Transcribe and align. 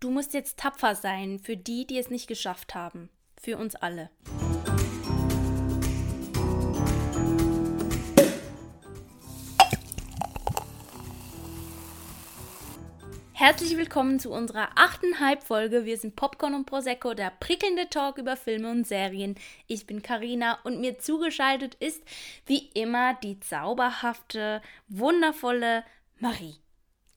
Du 0.00 0.10
musst 0.10 0.32
jetzt 0.32 0.58
tapfer 0.58 0.94
sein 0.94 1.40
für 1.40 1.56
die, 1.56 1.84
die 1.84 1.98
es 1.98 2.08
nicht 2.08 2.28
geschafft 2.28 2.76
haben. 2.76 3.08
Für 3.40 3.58
uns 3.58 3.74
alle. 3.74 4.10
Herzlich 13.32 13.76
willkommen 13.76 14.20
zu 14.20 14.30
unserer 14.30 14.68
achten 14.76 15.18
Halbfolge. 15.18 15.84
Wir 15.84 15.96
sind 15.96 16.14
Popcorn 16.14 16.54
und 16.54 16.66
Prosecco, 16.66 17.14
der 17.14 17.32
prickelnde 17.40 17.88
Talk 17.90 18.18
über 18.18 18.36
Filme 18.36 18.70
und 18.70 18.86
Serien. 18.86 19.34
Ich 19.66 19.86
bin 19.86 20.02
Karina 20.02 20.60
und 20.62 20.80
mir 20.80 21.00
zugeschaltet 21.00 21.74
ist 21.76 22.02
wie 22.46 22.70
immer 22.74 23.14
die 23.14 23.40
zauberhafte, 23.40 24.62
wundervolle 24.86 25.82
Marie. 26.20 26.54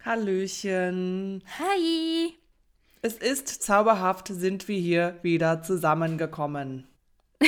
Hallöchen. 0.04 1.44
Hi. 1.60 2.41
Es 3.04 3.16
ist 3.16 3.64
zauberhaft, 3.64 4.28
sind 4.28 4.68
wir 4.68 4.80
hier 4.80 5.18
wieder 5.24 5.64
zusammengekommen. 5.64 6.88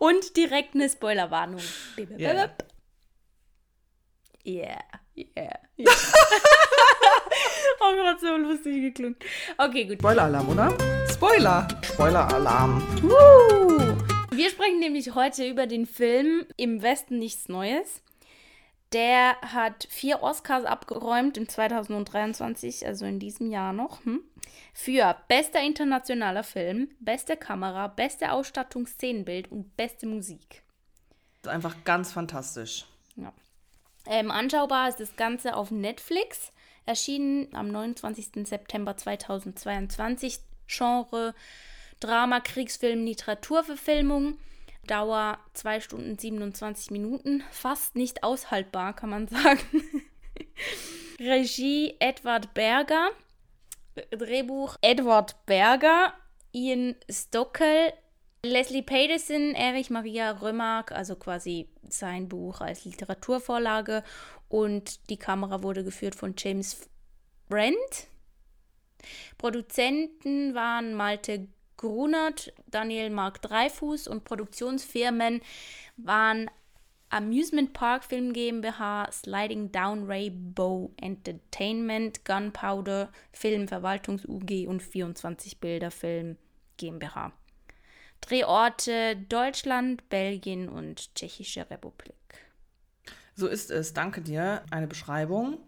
und 0.00 0.36
direkt 0.36 0.74
eine 0.74 0.88
Spoilerwarnung. 0.88 1.60
Yeah. 2.18 2.50
Yeah. 4.44 4.80
Yeah. 5.16 5.58
yeah. 5.78 5.86
oh 7.80 7.94
Gott, 7.94 8.20
so 8.20 8.36
lustig 8.36 8.82
geklungen. 8.82 9.16
Okay, 9.56 9.84
gut. 9.84 9.98
Spoiler-Alarm, 10.00 10.48
oder? 10.48 10.76
Spoiler. 11.08 11.68
Spoiler-Alarm. 11.84 12.82
Wir 14.32 14.50
sprechen 14.50 14.80
nämlich 14.80 15.14
heute 15.14 15.46
über 15.46 15.68
den 15.68 15.86
Film 15.86 16.44
Im 16.56 16.82
Westen 16.82 17.20
nichts 17.20 17.48
Neues. 17.48 18.02
Der 18.94 19.40
hat 19.40 19.88
vier 19.90 20.22
Oscars 20.22 20.64
abgeräumt 20.64 21.36
in 21.36 21.48
2023, 21.48 22.86
also 22.86 23.04
in 23.04 23.18
diesem 23.18 23.50
Jahr 23.50 23.72
noch, 23.72 24.04
hm? 24.04 24.22
für 24.72 25.16
bester 25.26 25.60
internationaler 25.60 26.44
Film, 26.44 26.88
beste 27.00 27.36
Kamera, 27.36 27.88
beste 27.88 28.30
Ausstattung, 28.30 28.86
Szenenbild 28.86 29.50
und 29.50 29.76
beste 29.76 30.06
Musik. 30.06 30.62
Das 31.42 31.50
ist 31.50 31.54
einfach 31.56 31.82
ganz 31.82 32.12
fantastisch. 32.12 32.86
Ja. 33.16 33.32
Ähm, 34.06 34.30
anschaubar 34.30 34.88
ist 34.88 35.00
das 35.00 35.16
Ganze 35.16 35.56
auf 35.56 35.72
Netflix, 35.72 36.52
erschienen 36.86 37.48
am 37.52 37.68
29. 37.68 38.46
September 38.46 38.96
2022. 38.96 40.38
Genre 40.68 41.34
Drama, 41.98 42.38
Kriegsfilm, 42.38 43.04
Literaturverfilmung. 43.04 44.38
Dauer 44.84 45.38
2 45.54 45.80
Stunden 45.80 46.18
27 46.18 46.90
Minuten. 46.90 47.42
Fast 47.50 47.96
nicht 47.96 48.22
aushaltbar, 48.22 48.94
kann 48.94 49.10
man 49.10 49.28
sagen. 49.28 49.82
Regie 51.18 51.96
Edward 51.98 52.54
Berger. 52.54 53.10
Drehbuch 54.10 54.76
Edward 54.80 55.36
Berger. 55.46 56.12
Ian 56.52 56.96
Stockel. 57.10 57.92
Leslie 58.44 58.82
Paterson, 58.82 59.54
Erich 59.54 59.88
Maria 59.88 60.32
Römark, 60.32 60.92
also 60.92 61.16
quasi 61.16 61.70
sein 61.88 62.28
Buch 62.28 62.60
als 62.60 62.84
Literaturvorlage. 62.84 64.04
Und 64.48 65.08
die 65.08 65.16
Kamera 65.16 65.62
wurde 65.62 65.82
geführt 65.82 66.14
von 66.14 66.34
James 66.36 66.88
Brent. 67.48 68.06
Produzenten 69.38 70.54
waren 70.54 70.94
Malte 70.94 71.48
Grunert, 71.76 72.52
Daniel 72.66 73.10
Mark 73.10 73.42
Dreifuß 73.42 74.08
und 74.08 74.24
Produktionsfirmen 74.24 75.40
waren 75.96 76.50
Amusement 77.10 77.72
Park 77.72 78.04
Film 78.04 78.32
GmbH, 78.32 79.10
Sliding 79.12 79.70
Down 79.70 80.06
Rainbow 80.06 80.92
Entertainment, 80.96 82.24
Gunpowder 82.24 83.10
Film 83.32 83.68
Verwaltungs 83.68 84.24
UG 84.26 84.66
und 84.66 84.82
24 84.82 85.60
Bilder 85.60 85.90
Film 85.90 86.36
GmbH. 86.76 87.32
Drehorte 88.20 89.16
Deutschland, 89.28 90.08
Belgien 90.08 90.68
und 90.68 91.14
Tschechische 91.14 91.68
Republik. 91.70 92.14
So 93.36 93.46
ist 93.46 93.70
es, 93.70 93.92
danke 93.92 94.20
dir. 94.20 94.62
Eine 94.70 94.86
Beschreibung. 94.86 95.58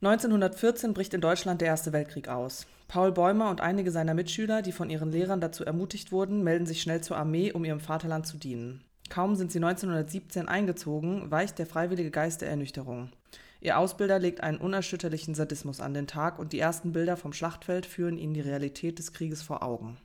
1914 0.00 0.94
bricht 0.94 1.14
in 1.14 1.20
Deutschland 1.20 1.60
der 1.60 1.68
Erste 1.68 1.92
Weltkrieg 1.92 2.28
aus. 2.28 2.66
Paul 2.88 3.12
Bäumer 3.12 3.50
und 3.50 3.60
einige 3.60 3.90
seiner 3.90 4.14
Mitschüler, 4.14 4.62
die 4.62 4.72
von 4.72 4.90
ihren 4.90 5.10
Lehrern 5.10 5.40
dazu 5.40 5.64
ermutigt 5.64 6.12
wurden, 6.12 6.44
melden 6.44 6.66
sich 6.66 6.80
schnell 6.80 7.00
zur 7.00 7.16
Armee, 7.16 7.52
um 7.52 7.64
ihrem 7.64 7.80
Vaterland 7.80 8.26
zu 8.26 8.36
dienen. 8.36 8.84
Kaum 9.08 9.36
sind 9.36 9.52
sie 9.52 9.58
1917 9.58 10.48
eingezogen, 10.48 11.30
weicht 11.30 11.58
der 11.58 11.66
freiwillige 11.66 12.10
Geist 12.10 12.42
der 12.42 12.50
Ernüchterung. 12.50 13.10
Ihr 13.60 13.78
Ausbilder 13.78 14.18
legt 14.18 14.42
einen 14.42 14.58
unerschütterlichen 14.58 15.34
Sadismus 15.34 15.80
an 15.80 15.94
den 15.94 16.06
Tag 16.06 16.38
und 16.38 16.52
die 16.52 16.58
ersten 16.58 16.92
Bilder 16.92 17.16
vom 17.16 17.32
Schlachtfeld 17.32 17.86
führen 17.86 18.18
ihnen 18.18 18.34
die 18.34 18.40
Realität 18.40 18.98
des 18.98 19.12
Krieges 19.12 19.42
vor 19.42 19.62
Augen. 19.62 19.96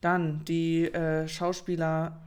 Dann 0.00 0.44
die 0.44 0.84
äh, 0.84 1.26
Schauspieler, 1.26 2.20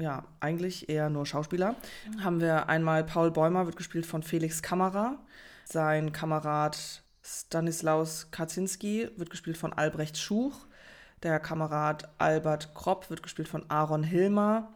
ja, 0.00 0.24
eigentlich 0.40 0.88
eher 0.88 1.10
nur 1.10 1.26
Schauspieler. 1.26 1.74
Mhm. 2.06 2.24
Haben 2.24 2.40
wir 2.40 2.68
einmal 2.68 3.02
Paul 3.02 3.30
Bäumer, 3.30 3.66
wird 3.66 3.76
gespielt 3.76 4.06
von 4.06 4.22
Felix 4.22 4.62
Kammerer. 4.62 5.18
Sein 5.64 6.12
Kamerad 6.12 7.01
Stanislaus 7.22 8.30
Kaczynski 8.30 9.08
wird 9.16 9.30
gespielt 9.30 9.56
von 9.56 9.72
Albrecht 9.72 10.18
Schuch. 10.18 10.66
Der 11.22 11.38
Kamerad 11.38 12.08
Albert 12.18 12.74
Kropp 12.74 13.08
wird 13.10 13.22
gespielt 13.22 13.48
von 13.48 13.68
Aaron 13.70 14.02
Hilmer. 14.02 14.72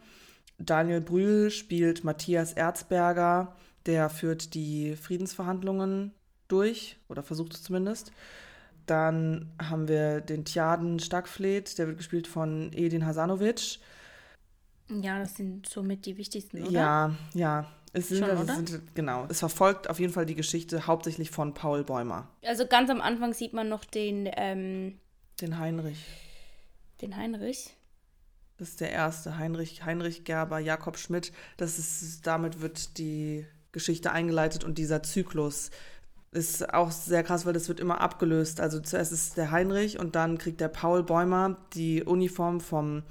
Daniel 0.58 1.00
Brühl 1.00 1.50
spielt 1.50 2.04
Matthias 2.04 2.52
Erzberger. 2.52 3.56
Der 3.84 4.08
führt 4.08 4.54
die 4.54 4.96
Friedensverhandlungen 4.96 6.12
durch 6.48 6.96
oder 7.08 7.22
versucht 7.22 7.54
es 7.54 7.62
zumindest. 7.62 8.12
Dann 8.86 9.52
haben 9.60 9.88
wir 9.88 10.20
den 10.20 10.44
Tjaden 10.44 11.00
Stackfleet, 11.00 11.76
der 11.78 11.88
wird 11.88 11.98
gespielt 11.98 12.28
von 12.28 12.72
Edin 12.72 13.04
Hasanovic. 13.04 13.80
Ja, 14.88 15.18
das 15.18 15.34
sind 15.34 15.68
somit 15.68 16.06
die 16.06 16.16
wichtigsten, 16.16 16.62
oder? 16.62 16.70
Ja, 16.70 17.16
ja. 17.34 17.66
Es 17.96 18.10
sind, 18.10 18.26
Schon, 18.26 18.46
sind, 18.46 18.94
genau. 18.94 19.24
Es 19.30 19.38
verfolgt 19.38 19.88
auf 19.88 19.98
jeden 19.98 20.12
Fall 20.12 20.26
die 20.26 20.34
Geschichte 20.34 20.86
hauptsächlich 20.86 21.30
von 21.30 21.54
Paul 21.54 21.82
Bäumer. 21.82 22.28
Also 22.44 22.66
ganz 22.66 22.90
am 22.90 23.00
Anfang 23.00 23.32
sieht 23.32 23.54
man 23.54 23.70
noch 23.70 23.86
den. 23.86 24.28
Ähm, 24.36 24.98
den 25.40 25.58
Heinrich. 25.58 26.04
Den 27.00 27.16
Heinrich? 27.16 27.74
Das 28.58 28.68
ist 28.68 28.82
der 28.82 28.92
erste. 28.92 29.38
Heinrich, 29.38 29.86
Heinrich 29.86 30.24
Gerber, 30.24 30.58
Jakob 30.58 30.98
Schmidt. 30.98 31.32
Das 31.56 31.78
ist, 31.78 32.26
damit 32.26 32.60
wird 32.60 32.98
die 32.98 33.46
Geschichte 33.72 34.12
eingeleitet 34.12 34.62
und 34.62 34.76
dieser 34.76 35.02
Zyklus 35.02 35.70
ist 36.32 36.74
auch 36.74 36.90
sehr 36.90 37.22
krass, 37.22 37.46
weil 37.46 37.54
das 37.54 37.68
wird 37.68 37.80
immer 37.80 38.02
abgelöst. 38.02 38.60
Also 38.60 38.78
zuerst 38.78 39.10
ist 39.10 39.38
der 39.38 39.52
Heinrich 39.52 39.98
und 39.98 40.16
dann 40.16 40.36
kriegt 40.36 40.60
der 40.60 40.68
Paul 40.68 41.02
Bäumer 41.02 41.56
die 41.72 42.04
Uniform 42.04 42.60
vom 42.60 43.04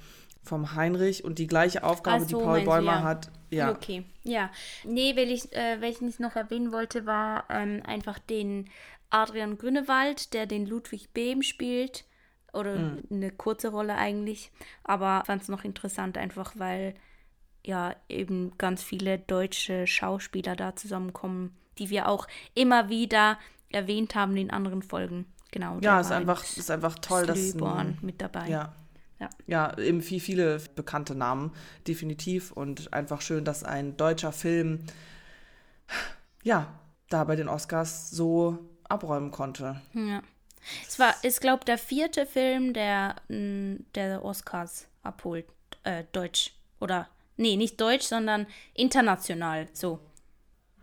vom 0.44 0.76
Heinrich 0.76 1.24
und 1.24 1.40
die 1.40 1.48
gleiche 1.48 1.82
Aufgabe, 1.82 2.24
so, 2.24 2.38
die 2.38 2.44
Paul 2.44 2.60
Bäumer 2.62 2.92
ja. 2.92 3.02
hat. 3.02 3.30
Ja. 3.50 3.70
Okay, 3.70 4.04
ja. 4.24 4.50
Nee, 4.84 5.16
weil 5.16 5.30
ich, 5.30 5.52
äh, 5.54 5.80
welchen 5.80 6.08
ich 6.08 6.18
noch 6.18 6.36
erwähnen 6.36 6.72
wollte, 6.72 7.06
war 7.06 7.44
ähm, 7.50 7.82
einfach 7.84 8.18
den 8.18 8.68
Adrian 9.10 9.58
Grünewald, 9.58 10.34
der 10.34 10.46
den 10.46 10.66
Ludwig 10.66 11.12
Behm 11.12 11.42
spielt. 11.42 12.04
Oder 12.52 12.76
mhm. 12.76 13.02
eine 13.10 13.30
kurze 13.30 13.68
Rolle 13.68 13.96
eigentlich. 13.96 14.50
Aber 14.82 15.22
fand 15.26 15.42
es 15.42 15.48
noch 15.48 15.64
interessant, 15.64 16.16
einfach 16.16 16.54
weil 16.56 16.94
ja 17.64 17.94
eben 18.08 18.56
ganz 18.58 18.82
viele 18.82 19.18
deutsche 19.18 19.86
Schauspieler 19.86 20.56
da 20.56 20.74
zusammenkommen, 20.74 21.56
die 21.78 21.90
wir 21.90 22.08
auch 22.08 22.26
immer 22.54 22.88
wieder 22.88 23.38
erwähnt 23.70 24.14
haben 24.14 24.36
in 24.36 24.50
anderen 24.50 24.82
Folgen. 24.82 25.26
Genau. 25.50 25.78
Ja, 25.80 26.00
ist 26.00 26.12
einfach, 26.12 26.44
ist 26.44 26.70
einfach 26.70 26.98
toll, 26.98 27.26
dass 27.26 27.54
mit 28.02 28.20
dabei. 28.20 28.48
Ja, 28.48 28.74
ja. 29.18 29.30
ja, 29.46 29.78
eben 29.78 30.02
viel, 30.02 30.20
viele 30.20 30.58
bekannte 30.74 31.14
Namen, 31.14 31.52
definitiv. 31.86 32.52
Und 32.52 32.92
einfach 32.92 33.20
schön, 33.20 33.44
dass 33.44 33.64
ein 33.64 33.96
deutscher 33.96 34.32
Film, 34.32 34.84
ja, 36.42 36.78
da 37.08 37.24
bei 37.24 37.36
den 37.36 37.48
Oscars 37.48 38.10
so 38.10 38.58
abräumen 38.84 39.30
konnte. 39.30 39.80
Ja. 39.94 40.22
Es 40.86 40.98
war, 40.98 41.14
ist, 41.22 41.40
glaube 41.40 41.64
der 41.64 41.78
vierte 41.78 42.26
Film, 42.26 42.72
der, 42.72 43.16
der 43.28 44.24
Oscars 44.24 44.88
abholt. 45.02 45.46
Äh, 45.84 46.04
Deutsch. 46.12 46.52
Oder, 46.80 47.08
nee, 47.36 47.56
nicht 47.56 47.80
Deutsch, 47.80 48.06
sondern 48.06 48.46
international, 48.74 49.68
so. 49.72 50.00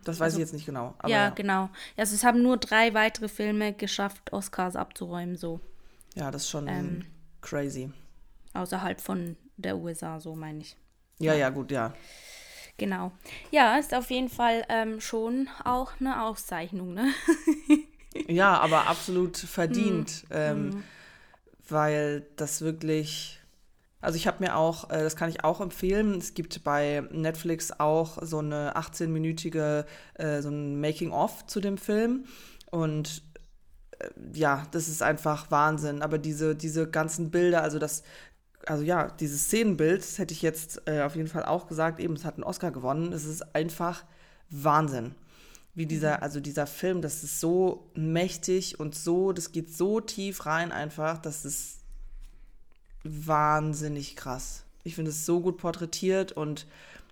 Das 0.04 0.16
weiß 0.16 0.24
also, 0.24 0.36
ich 0.36 0.40
jetzt 0.40 0.52
nicht 0.52 0.66
genau. 0.66 0.94
Ja, 1.02 1.08
ja, 1.08 1.30
genau. 1.30 1.70
Also 1.96 2.14
es 2.14 2.24
haben 2.24 2.42
nur 2.42 2.56
drei 2.56 2.94
weitere 2.94 3.28
Filme 3.28 3.72
geschafft, 3.72 4.32
Oscars 4.32 4.76
abzuräumen, 4.76 5.36
so. 5.36 5.60
Ja, 6.14 6.30
das 6.30 6.42
ist 6.42 6.50
schon 6.50 6.68
ähm, 6.68 7.06
crazy. 7.40 7.90
Außerhalb 8.54 9.00
von 9.00 9.36
der 9.56 9.76
USA, 9.76 10.20
so 10.20 10.34
meine 10.34 10.60
ich. 10.60 10.76
Ja, 11.18 11.34
ja, 11.34 11.50
gut, 11.50 11.70
ja. 11.70 11.92
Genau. 12.76 13.12
Ja, 13.50 13.78
ist 13.78 13.94
auf 13.94 14.10
jeden 14.10 14.28
Fall 14.28 14.64
ähm, 14.68 15.00
schon 15.00 15.48
auch 15.64 15.92
eine 16.00 16.22
Auszeichnung, 16.24 16.92
ne? 16.92 17.12
ja, 18.26 18.58
aber 18.58 18.88
absolut 18.88 19.36
verdient, 19.36 20.24
hm. 20.28 20.30
ähm, 20.30 20.72
hm. 20.72 20.82
weil 21.68 22.26
das 22.36 22.62
wirklich. 22.62 23.40
Also 24.00 24.16
ich 24.16 24.26
habe 24.26 24.44
mir 24.44 24.56
auch, 24.56 24.90
äh, 24.90 25.02
das 25.02 25.16
kann 25.16 25.30
ich 25.30 25.44
auch 25.44 25.62
empfehlen, 25.62 26.18
es 26.18 26.34
gibt 26.34 26.62
bei 26.62 27.04
Netflix 27.10 27.72
auch 27.72 28.18
so 28.20 28.40
eine 28.40 28.76
18-minütige, 28.76 29.86
äh, 30.14 30.42
so 30.42 30.50
ein 30.50 30.78
Making-of 30.78 31.46
zu 31.46 31.60
dem 31.60 31.78
Film. 31.78 32.26
Und 32.70 33.22
äh, 33.98 34.08
ja, 34.34 34.66
das 34.72 34.88
ist 34.88 35.02
einfach 35.02 35.50
Wahnsinn. 35.50 36.02
Aber 36.02 36.18
diese, 36.18 36.54
diese 36.54 36.90
ganzen 36.90 37.30
Bilder, 37.30 37.62
also 37.62 37.78
das, 37.78 38.02
also 38.66 38.82
ja, 38.82 39.08
dieses 39.08 39.44
Szenenbild, 39.44 40.00
das 40.00 40.18
hätte 40.18 40.34
ich 40.34 40.42
jetzt 40.42 40.82
äh, 40.86 41.02
auf 41.02 41.16
jeden 41.16 41.28
Fall 41.28 41.44
auch 41.44 41.66
gesagt, 41.66 42.00
eben, 42.00 42.14
es 42.14 42.24
hat 42.24 42.34
einen 42.34 42.44
Oscar 42.44 42.70
gewonnen. 42.70 43.12
Es 43.12 43.24
ist 43.24 43.54
einfach 43.54 44.04
Wahnsinn. 44.50 45.14
Wie 45.74 45.86
dieser, 45.86 46.18
mhm. 46.18 46.22
also 46.22 46.40
dieser 46.40 46.66
Film, 46.66 47.02
das 47.02 47.24
ist 47.24 47.40
so 47.40 47.90
mächtig 47.94 48.78
und 48.78 48.94
so, 48.94 49.32
das 49.32 49.52
geht 49.52 49.74
so 49.74 50.00
tief 50.00 50.46
rein 50.46 50.72
einfach, 50.72 51.18
das 51.18 51.44
ist 51.44 51.80
wahnsinnig 53.02 54.16
krass. 54.16 54.64
Ich 54.84 54.94
finde 54.94 55.10
es 55.10 55.26
so 55.26 55.40
gut 55.40 55.58
porträtiert 55.58 56.32
und 56.32 56.66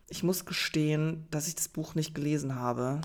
ich 0.08 0.22
muss 0.22 0.44
gestehen, 0.44 1.26
dass 1.30 1.48
ich 1.48 1.54
das 1.54 1.68
Buch 1.68 1.94
nicht 1.94 2.14
gelesen 2.14 2.54
habe. 2.54 3.00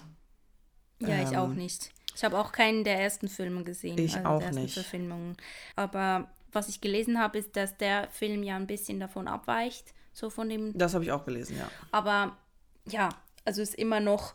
Ja, 1.00 1.10
ähm, 1.10 1.28
ich 1.28 1.38
auch 1.38 1.50
ähm, 1.50 1.56
nicht. 1.56 1.92
Ich 2.16 2.24
habe 2.24 2.38
auch 2.38 2.52
keinen 2.52 2.84
der 2.84 3.00
ersten 3.00 3.28
Filme 3.28 3.64
gesehen. 3.64 3.98
Ich 3.98 4.18
also 4.18 4.28
auch 4.28 4.52
nicht. 4.52 4.74
Verfilmungen. 4.74 5.38
Aber 5.76 6.28
was 6.58 6.68
ich 6.70 6.82
gelesen 6.82 7.20
habe, 7.20 7.38
ist, 7.38 7.56
dass 7.56 7.78
der 7.78 8.10
Film 8.10 8.44
ja 8.44 8.56
ein 8.56 8.68
bisschen 8.68 9.00
davon 9.00 9.28
abweicht. 9.28 9.94
So 10.14 10.32
von 10.32 10.50
dem. 10.50 10.76
Das 10.76 10.96
habe 10.96 11.04
ich 11.04 11.12
auch 11.12 11.26
gelesen, 11.26 11.58
ja. 11.58 11.70
Aber 11.92 12.36
ja, 12.86 13.10
also 13.46 13.62
ist 13.62 13.76
immer 13.76 14.00
noch, 14.00 14.34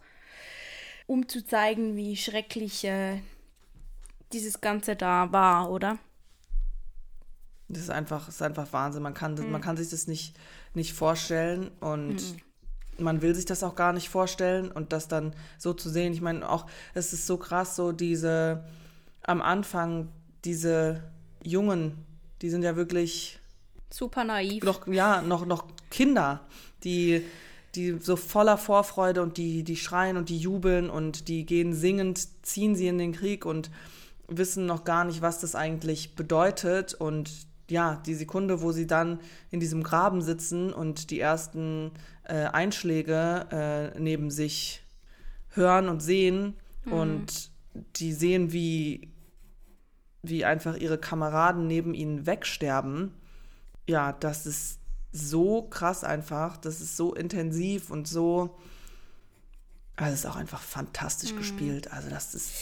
um 1.07 1.29
zu 1.29 1.45
zeigen, 1.45 1.97
wie 1.97 2.17
schrecklich 2.17 2.85
äh, 2.85 3.21
dieses 4.33 4.61
Ganze 4.61 4.95
da 4.95 5.33
war, 5.33 5.71
oder? 5.71 5.99
Das 7.69 7.83
ist 7.83 7.91
einfach, 7.91 8.29
ist 8.29 8.43
einfach 8.43 8.73
Wahnsinn. 8.73 9.03
Man 9.03 9.15
kann, 9.15 9.35
mhm. 9.35 9.51
man 9.51 9.61
kann 9.61 9.77
sich 9.77 9.91
das 9.91 10.07
nicht, 10.07 10.37
nicht 10.75 10.93
vorstellen 10.93 11.71
und 11.81 12.15
mhm. 12.15 13.05
man 13.05 13.23
will 13.23 13.35
sich 13.35 13.47
das 13.47 13.63
auch 13.65 13.75
gar 13.75 13.93
nicht 13.93 14.09
vorstellen 14.09 14.71
und 14.71 14.93
das 14.93 15.09
dann 15.09 15.35
so 15.59 15.73
zu 15.73 15.91
sehen. 15.91 16.13
Ich 16.13 16.21
meine, 16.21 16.49
auch, 16.49 16.67
es 16.95 17.13
ist 17.13 17.27
so 17.27 17.39
krass, 17.39 17.75
so 17.75 17.91
diese, 17.91 18.65
am 19.23 19.43
Anfang, 19.43 20.09
diese 20.45 21.03
Jungen, 21.43 22.05
die 22.43 22.51
sind 22.51 22.63
ja 22.63 22.77
wirklich 22.77 23.39
super 23.91 24.25
naiv. 24.25 24.65
Noch, 24.65 24.87
ja, 24.87 25.23
noch, 25.23 25.47
noch 25.47 25.65
Kinder, 25.91 26.41
die, 26.85 27.23
die 27.75 27.99
so 28.01 28.17
voller 28.17 28.59
Vorfreude 28.59 29.23
und 29.23 29.37
die, 29.37 29.63
die 29.63 29.77
schreien 29.77 30.17
und 30.17 30.29
die 30.29 30.39
jubeln 30.39 30.91
und 30.91 31.29
die 31.29 31.47
gehen 31.47 31.73
singend, 31.73 32.29
ziehen 32.45 32.75
sie 32.75 32.89
in 32.89 32.99
den 32.99 33.13
Krieg 33.13 33.47
und 33.47 33.71
wissen 34.29 34.67
noch 34.67 34.85
gar 34.85 35.05
nicht, 35.05 35.23
was 35.23 35.41
das 35.41 35.55
eigentlich 35.55 36.17
bedeutet 36.17 36.95
und 36.95 37.31
ja, 37.71 38.03
die 38.05 38.15
Sekunde, 38.15 38.61
wo 38.61 38.73
sie 38.73 38.87
dann 38.87 39.21
in 39.51 39.61
diesem 39.61 39.83
Graben 39.83 40.21
sitzen 40.21 40.73
und 40.73 41.11
die 41.11 41.21
ersten 41.21 41.93
äh, 42.25 42.45
Einschläge 42.47 43.47
äh, 43.97 43.99
neben 43.99 44.31
sich 44.31 44.83
hören 45.51 45.89
und 45.89 46.01
sehen 46.01 46.55
mhm. 46.85 46.93
und 46.93 47.51
die 47.97 48.13
sehen, 48.13 48.53
wie, 48.53 49.09
wie 50.23 50.45
einfach 50.45 50.77
ihre 50.77 50.99
Kameraden 50.99 51.67
neben 51.67 51.95
ihnen 51.95 52.27
wegsterben, 52.27 53.15
ja, 53.89 54.13
das 54.13 54.47
ist 54.47 54.79
so 55.11 55.63
krass 55.63 56.05
einfach, 56.05 56.57
das 56.57 56.81
ist 56.81 56.97
so 56.97 57.15
intensiv 57.15 57.91
und 57.91 58.09
so, 58.09 58.57
also 59.97 60.13
es 60.13 60.21
ist 60.21 60.27
auch 60.27 60.37
einfach 60.37 60.63
fantastisch 60.63 61.33
mhm. 61.33 61.39
gespielt, 61.39 61.93
also 61.93 62.09
das 62.09 62.35
ist 62.35 62.53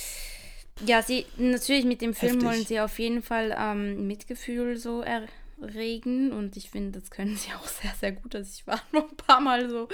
ja, 0.87 1.03
sie 1.03 1.27
natürlich 1.37 1.85
mit 1.85 2.01
dem 2.01 2.15
Film 2.15 2.35
Heftig. 2.35 2.49
wollen 2.49 2.67
sie 2.67 2.81
auf 2.81 2.99
jeden 2.99 3.23
Fall 3.23 3.55
ähm, 3.59 4.07
Mitgefühl 4.07 4.77
so 4.77 5.03
erregen 5.03 6.33
und 6.33 6.57
ich 6.57 6.71
finde, 6.71 6.99
das 6.99 7.11
können 7.11 7.37
sie 7.37 7.53
auch 7.53 7.67
sehr, 7.69 7.93
sehr 8.01 8.13
gut. 8.13 8.35
Also 8.35 8.51
ich 8.55 8.67
war 8.67 8.81
noch 8.93 9.11
ein 9.11 9.17
paar 9.17 9.41
Mal 9.41 9.69
so 9.69 9.89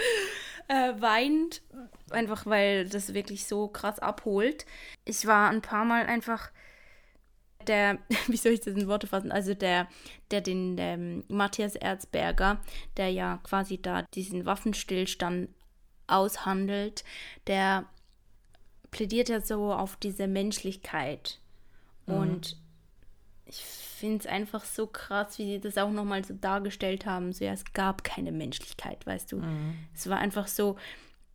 äh, 0.68 0.92
weint, 1.00 1.62
einfach 2.10 2.46
weil 2.46 2.88
das 2.88 3.14
wirklich 3.14 3.46
so 3.46 3.68
krass 3.68 3.98
abholt. 3.98 4.64
Ich 5.04 5.26
war 5.26 5.50
ein 5.50 5.62
paar 5.62 5.84
Mal 5.84 6.06
einfach 6.06 6.50
der, 7.68 7.98
wie 8.26 8.36
soll 8.36 8.52
ich 8.52 8.60
das 8.60 8.74
in 8.74 8.88
Worte 8.88 9.06
fassen? 9.06 9.32
Also 9.32 9.54
der, 9.54 9.88
der 10.30 10.40
den 10.40 10.76
der 10.76 10.98
Matthias 11.28 11.76
Erzberger, 11.76 12.60
der 12.96 13.10
ja 13.10 13.38
quasi 13.42 13.80
da 13.80 14.02
diesen 14.14 14.46
Waffenstillstand 14.46 15.48
aushandelt, 16.06 17.04
der 17.46 17.86
plädiert 18.90 19.28
ja 19.28 19.40
so 19.40 19.72
auf 19.72 19.96
diese 19.96 20.26
Menschlichkeit. 20.26 21.40
Mhm. 22.06 22.14
Und 22.14 22.56
ich 23.46 23.62
finde 23.62 24.18
es 24.18 24.26
einfach 24.26 24.64
so 24.64 24.86
krass, 24.86 25.38
wie 25.38 25.54
sie 25.54 25.60
das 25.60 25.78
auch 25.78 25.90
nochmal 25.90 26.24
so 26.24 26.34
dargestellt 26.34 27.06
haben. 27.06 27.32
So, 27.32 27.44
ja, 27.44 27.52
es 27.52 27.64
gab 27.72 28.04
keine 28.04 28.32
Menschlichkeit, 28.32 29.06
weißt 29.06 29.32
du. 29.32 29.38
Mhm. 29.38 29.74
Es 29.94 30.08
war 30.08 30.18
einfach 30.18 30.48
so, 30.48 30.76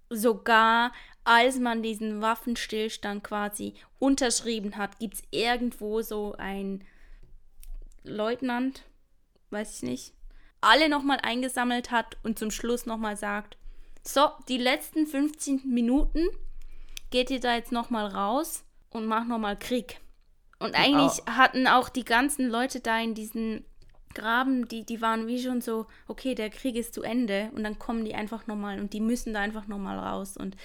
sogar 0.10 0.92
als 1.24 1.60
man 1.60 1.84
diesen 1.84 2.22
Waffenstillstand 2.22 3.24
quasi 3.24 3.76
unterschrieben 4.00 4.78
hat, 4.78 5.00
gibt 5.00 5.16
es 5.16 5.24
irgendwo 5.32 6.02
so 6.02 6.36
ein 6.38 6.84
Leutnant, 8.04 8.84
weiß 9.52 9.76
ich 9.78 9.84
nicht, 9.84 10.14
alle 10.62 10.90
nochmal 10.90 11.20
eingesammelt 11.22 11.92
hat 11.92 12.18
und 12.24 12.40
zum 12.40 12.52
Schluss 12.52 12.86
nochmal 12.86 13.18
sagt, 13.18 13.58
so, 14.04 14.30
die 14.48 14.58
letzten 14.58 15.06
15 15.06 15.62
Minuten 15.66 16.28
geht 17.12 17.30
ihr 17.30 17.40
da 17.40 17.56
jetzt 17.56 17.72
nochmal 17.72 18.08
raus 18.08 18.64
und 18.90 19.06
macht 19.06 19.28
nochmal 19.28 19.58
Krieg. 19.58 20.00
Und 20.60 20.76
eigentlich 20.76 21.24
oh. 21.28 21.32
hatten 21.32 21.68
auch 21.68 21.90
die 21.90 22.06
ganzen 22.06 22.50
Leute 22.50 22.80
da 22.80 23.00
in 23.00 23.14
diesen 23.14 23.66
Graben, 24.14 24.68
die, 24.68 24.84
die 24.84 25.02
waren 25.02 25.28
wie 25.28 25.42
schon 25.42 25.62
so, 25.62 25.88
okay, 26.08 26.36
der 26.36 26.50
Krieg 26.50 26.76
ist 26.76 26.94
zu 26.94 27.04
Ende 27.04 27.50
und 27.56 27.64
dann 27.64 27.80
kommen 27.80 28.06
die 28.06 28.16
einfach 28.16 28.48
nochmal 28.48 28.80
und 28.80 28.94
die 28.94 29.02
müssen 29.02 29.34
da 29.34 29.40
einfach 29.40 29.68
nochmal 29.68 29.98
raus. 29.98 30.38
Und 30.38 30.56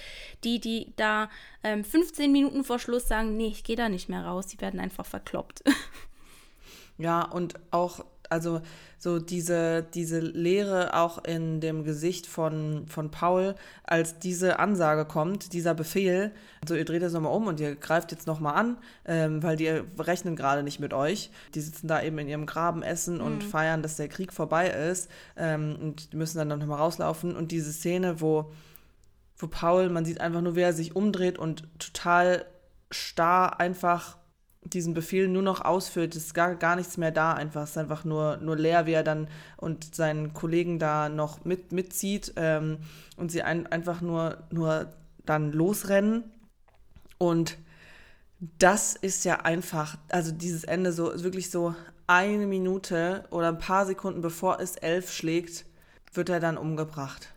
die, 0.43 0.59
die 0.59 0.93
da 0.95 1.29
ähm, 1.63 1.83
15 1.83 2.31
Minuten 2.31 2.63
vor 2.63 2.79
Schluss 2.79 3.07
sagen, 3.07 3.37
nee, 3.37 3.47
ich 3.47 3.63
gehe 3.63 3.75
da 3.75 3.89
nicht 3.89 4.09
mehr 4.09 4.25
raus, 4.25 4.47
die 4.47 4.59
werden 4.61 4.79
einfach 4.79 5.05
verkloppt. 5.05 5.63
Ja, 6.99 7.21
und 7.21 7.53
auch 7.69 8.03
also 8.29 8.61
so 8.97 9.19
diese, 9.19 9.83
diese 9.93 10.19
Leere 10.19 10.95
auch 10.95 11.23
in 11.23 11.61
dem 11.61 11.83
Gesicht 11.83 12.25
von, 12.25 12.87
von 12.87 13.11
Paul, 13.11 13.55
als 13.83 14.19
diese 14.19 14.59
Ansage 14.59 15.05
kommt, 15.05 15.53
dieser 15.53 15.73
Befehl, 15.73 16.31
so 16.67 16.75
ihr 16.75 16.85
dreht 16.85 17.03
es 17.03 17.13
nochmal 17.13 17.33
um 17.33 17.47
und 17.47 17.59
ihr 17.59 17.75
greift 17.75 18.11
jetzt 18.11 18.25
nochmal 18.25 18.55
an, 18.55 18.77
ähm, 19.05 19.43
weil 19.43 19.55
die 19.55 19.67
rechnen 19.99 20.35
gerade 20.35 20.63
nicht 20.63 20.79
mit 20.79 20.93
euch. 20.93 21.29
Die 21.53 21.61
sitzen 21.61 21.87
da 21.87 22.01
eben 22.01 22.17
in 22.17 22.27
ihrem 22.27 22.45
Graben, 22.45 22.81
essen 22.81 23.15
mhm. 23.15 23.23
und 23.23 23.43
feiern, 23.43 23.81
dass 23.83 23.97
der 23.97 24.07
Krieg 24.07 24.33
vorbei 24.33 24.69
ist 24.69 25.09
ähm, 25.35 25.77
und 25.79 26.13
müssen 26.13 26.37
dann 26.37 26.47
nochmal 26.47 26.79
rauslaufen. 26.79 27.35
Und 27.35 27.51
diese 27.51 27.71
Szene, 27.71 28.19
wo, 28.19 28.51
wo 29.37 29.47
Paul, 29.47 29.89
man 29.89 30.05
sieht 30.05 30.21
einfach 30.21 30.41
nur, 30.41 30.55
wie 30.55 30.61
er 30.61 30.73
sich 30.73 30.95
umdreht 30.95 31.37
und 31.37 31.67
total 31.79 32.45
starr 32.89 33.59
einfach 33.59 34.17
diesen 34.73 34.93
Befehl 34.93 35.27
nur 35.27 35.41
noch 35.41 35.61
ausführt, 35.61 36.15
ist 36.15 36.33
gar, 36.33 36.55
gar 36.55 36.75
nichts 36.75 36.97
mehr 36.97 37.11
da, 37.11 37.33
einfach, 37.33 37.63
ist 37.63 37.77
einfach 37.77 38.03
nur, 38.03 38.37
nur 38.37 38.55
leer, 38.55 38.85
wie 38.85 38.93
er 38.93 39.03
dann 39.03 39.27
und 39.57 39.95
seinen 39.95 40.33
Kollegen 40.33 40.79
da 40.79 41.09
noch 41.09 41.45
mit, 41.45 41.71
mitzieht 41.71 42.33
ähm, 42.35 42.77
und 43.15 43.31
sie 43.31 43.43
ein, 43.43 43.67
einfach 43.67 44.01
nur, 44.01 44.37
nur 44.51 44.93
dann 45.25 45.51
losrennen. 45.51 46.23
Und 47.17 47.57
das 48.59 48.95
ist 48.95 49.25
ja 49.25 49.41
einfach, 49.41 49.97
also 50.09 50.31
dieses 50.31 50.63
Ende 50.63 50.91
so, 50.91 51.23
wirklich 51.23 51.49
so 51.49 51.75
eine 52.07 52.47
Minute 52.47 53.25
oder 53.31 53.49
ein 53.49 53.59
paar 53.59 53.85
Sekunden 53.85 54.21
bevor 54.21 54.59
es 54.59 54.75
elf 54.75 55.11
schlägt, 55.11 55.65
wird 56.13 56.29
er 56.29 56.39
dann 56.39 56.57
umgebracht. 56.57 57.33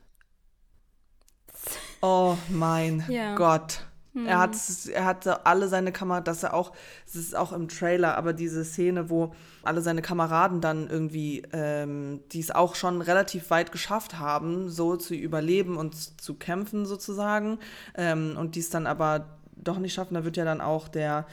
Oh 2.02 2.38
mein 2.48 3.04
ja. 3.10 3.34
Gott. 3.34 3.84
Er 4.14 4.38
hat, 4.38 4.54
hm. 4.56 4.92
er 4.92 5.04
hat 5.04 5.46
alle 5.46 5.68
seine 5.68 5.92
Kameraden, 5.92 6.24
das 6.24 6.42
er 6.42 6.54
auch, 6.54 6.72
es 7.06 7.14
ist 7.14 7.36
auch 7.36 7.52
im 7.52 7.68
Trailer, 7.68 8.16
aber 8.16 8.32
diese 8.32 8.64
Szene, 8.64 9.08
wo 9.08 9.32
alle 9.62 9.82
seine 9.82 10.02
Kameraden 10.02 10.60
dann 10.60 10.88
irgendwie, 10.88 11.42
ähm, 11.52 12.20
die 12.32 12.40
es 12.40 12.50
auch 12.50 12.74
schon 12.74 13.02
relativ 13.02 13.50
weit 13.50 13.70
geschafft 13.70 14.18
haben, 14.18 14.68
so 14.68 14.96
zu 14.96 15.14
überleben 15.14 15.76
und 15.76 16.20
zu 16.20 16.34
kämpfen 16.34 16.86
sozusagen, 16.86 17.58
ähm, 17.94 18.36
und 18.36 18.56
die 18.56 18.60
es 18.60 18.70
dann 18.70 18.88
aber 18.88 19.26
doch 19.54 19.78
nicht 19.78 19.94
schaffen, 19.94 20.14
da 20.14 20.24
wird 20.24 20.36
ja 20.36 20.44
dann 20.44 20.60
auch 20.60 20.88
der, 20.88 21.26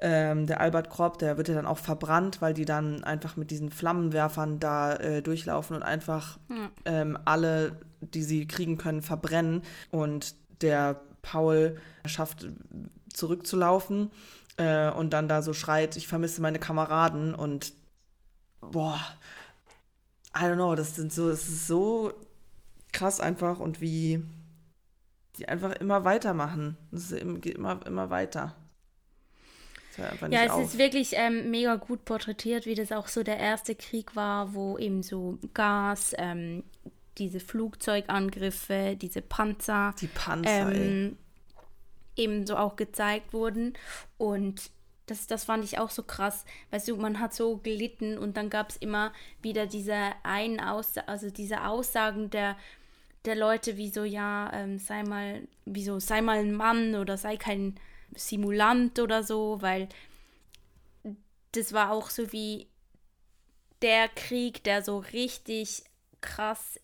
ähm, 0.00 0.46
der 0.46 0.60
Albert 0.60 0.90
Kropp, 0.90 1.18
der 1.18 1.36
wird 1.36 1.46
ja 1.48 1.54
dann 1.54 1.66
auch 1.66 1.78
verbrannt, 1.78 2.42
weil 2.42 2.54
die 2.54 2.64
dann 2.64 3.04
einfach 3.04 3.36
mit 3.36 3.52
diesen 3.52 3.70
Flammenwerfern 3.70 4.58
da 4.58 4.94
äh, 4.94 5.22
durchlaufen 5.22 5.76
und 5.76 5.82
einfach 5.82 6.38
mhm. 6.48 7.18
alle, 7.24 7.76
die 8.00 8.22
sie 8.22 8.46
kriegen 8.46 8.78
können, 8.78 9.02
verbrennen. 9.02 9.62
Und 9.90 10.34
der 10.60 11.00
Paul 11.26 11.80
schafft, 12.06 12.46
zurückzulaufen 13.12 14.10
äh, 14.56 14.90
und 14.90 15.10
dann 15.10 15.26
da 15.28 15.42
so 15.42 15.52
schreit, 15.52 15.96
ich 15.96 16.06
vermisse 16.06 16.40
meine 16.40 16.60
Kameraden 16.60 17.34
und 17.34 17.72
boah, 18.60 19.00
I 20.34 20.44
don't 20.44 20.54
know, 20.54 20.74
das 20.76 20.94
sind 20.94 21.12
so, 21.12 21.28
es 21.28 21.48
ist 21.48 21.66
so 21.66 22.12
krass 22.92 23.20
einfach 23.20 23.58
und 23.58 23.80
wie 23.80 24.22
die 25.36 25.48
einfach 25.48 25.72
immer 25.72 26.04
weitermachen. 26.04 26.76
Es 26.92 27.10
geht 27.10 27.56
immer, 27.56 27.84
immer 27.86 28.08
weiter. 28.10 28.54
Ja, 29.98 30.44
es 30.44 30.50
auf. 30.50 30.62
ist 30.62 30.78
wirklich 30.78 31.12
ähm, 31.14 31.50
mega 31.50 31.76
gut 31.76 32.04
porträtiert, 32.04 32.66
wie 32.66 32.74
das 32.74 32.92
auch 32.92 33.08
so 33.08 33.22
der 33.22 33.38
erste 33.38 33.74
Krieg 33.74 34.14
war, 34.14 34.52
wo 34.52 34.76
eben 34.76 35.02
so 35.02 35.38
Gas, 35.54 36.14
ähm, 36.18 36.64
diese 37.18 37.40
Flugzeugangriffe, 37.40 38.96
diese 39.00 39.22
Panzer. 39.22 39.94
Die 40.00 40.06
Panzer, 40.06 40.72
ähm, 40.74 41.16
eben 42.16 42.46
so 42.46 42.56
auch 42.56 42.76
gezeigt 42.76 43.32
wurden. 43.32 43.74
Und 44.18 44.70
das, 45.06 45.26
das 45.26 45.44
fand 45.44 45.64
ich 45.64 45.78
auch 45.78 45.90
so 45.90 46.02
krass. 46.02 46.44
Weißt 46.70 46.88
du, 46.88 46.96
man 46.96 47.20
hat 47.20 47.34
so 47.34 47.58
gelitten 47.58 48.18
und 48.18 48.36
dann 48.36 48.50
gab 48.50 48.70
es 48.70 48.76
immer 48.76 49.12
wieder 49.40 49.66
diese 49.66 50.12
einen 50.22 50.60
Aus 50.60 50.98
also 50.98 51.30
diese 51.30 51.64
Aussagen 51.64 52.30
der, 52.30 52.56
der 53.24 53.36
Leute, 53.36 53.76
wie 53.76 53.90
so, 53.90 54.04
ja, 54.04 54.50
ähm, 54.52 54.78
sei 54.78 55.02
mal, 55.04 55.46
wie 55.64 55.84
so, 55.84 56.00
sei 56.00 56.20
mal 56.20 56.38
ein 56.38 56.54
Mann 56.54 56.96
oder 56.96 57.16
sei 57.16 57.36
kein 57.36 57.76
Simulant 58.14 58.98
oder 58.98 59.22
so, 59.22 59.58
weil 59.60 59.88
das 61.52 61.72
war 61.72 61.92
auch 61.92 62.10
so 62.10 62.32
wie 62.32 62.66
der 63.82 64.08
Krieg, 64.08 64.64
der 64.64 64.82
so 64.82 64.98
richtig 64.98 65.84
krass 66.20 66.80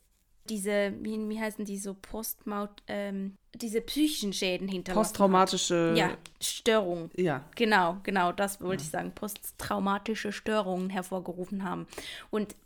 diese, 0.49 0.93
wie, 1.01 1.29
wie 1.29 1.41
heißen 1.41 1.65
die 1.65 1.79
so, 1.79 1.95
Postmaut, 1.95 2.83
ähm, 2.89 3.37
diese 3.55 3.81
psychischen 3.81 4.33
Schäden 4.33 4.69
hinterlassen. 4.69 5.09
Posttraumatische. 5.09 5.95
Ja, 5.97 6.17
Störungen. 6.41 7.11
Ja. 7.17 7.45
Genau, 7.55 7.99
genau, 8.03 8.33
das 8.33 8.61
wollte 8.61 8.83
ja. 8.83 8.87
ich 8.87 8.91
sagen. 8.91 9.13
Posttraumatische 9.15 10.33
Störungen 10.33 10.91
hervorgerufen 10.91 11.65
haben. 11.65 11.87
Und 12.31 12.57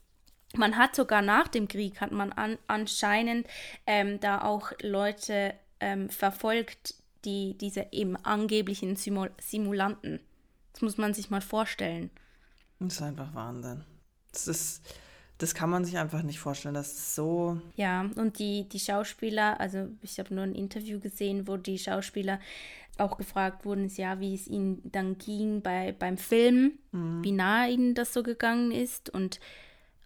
man 0.55 0.77
hat 0.77 0.95
sogar 0.95 1.23
nach 1.23 1.49
dem 1.49 1.69
Krieg, 1.69 2.01
hat 2.01 2.13
man 2.13 2.33
an, 2.33 2.59
anscheinend 2.67 3.47
ähm, 3.87 4.21
da 4.21 4.43
auch 4.43 4.73
Leute 4.81 5.55
ähm, 5.81 6.09
verfolgt, 6.09 6.95
die 7.25 7.59
diese 7.59 7.89
eben 7.93 8.17
angeblichen 8.17 8.97
Simul 8.97 9.31
Simulanten. 9.41 10.21
Das 10.73 10.83
muss 10.83 10.99
man 10.99 11.15
sich 11.15 11.31
mal 11.31 11.41
vorstellen. 11.41 12.11
Das 12.79 12.95
ist 12.95 13.03
einfach 13.03 13.35
Wahnsinn. 13.35 13.85
Das 14.33 14.49
ist 14.49 14.83
das 15.39 15.55
kann 15.55 15.69
man 15.69 15.85
sich 15.85 15.99
einfach 15.99 16.23
nicht 16.23 16.39
vorstellen. 16.39 16.75
Das 16.75 16.93
ist 16.93 17.15
so. 17.15 17.61
Ja, 17.77 18.09
und 18.17 18.39
die, 18.39 18.69
die 18.69 18.81
Schauspieler, 18.81 19.61
also 19.61 19.89
ich 20.03 20.19
habe 20.19 20.35
nur 20.35 20.45
ein 20.45 20.55
Interview 20.55 20.99
gesehen, 20.99 21.47
wo 21.47 21.57
die 21.57 21.79
Schauspieler 21.79 22.41
auch 22.99 23.19
gefragt 23.19 23.67
wurden, 23.67 23.91
ja, 23.95 24.21
wie 24.21 24.35
es 24.35 24.47
ihnen 24.47 24.81
dann 24.85 25.19
ging 25.19 25.61
bei, 25.61 25.93
beim 25.93 26.17
Film, 26.17 26.79
mhm. 26.93 27.23
wie 27.23 27.33
nah 27.33 27.67
ihnen 27.67 27.95
das 27.95 28.15
so 28.15 28.23
gegangen 28.23 28.73
ist. 28.73 29.11
Und 29.11 29.39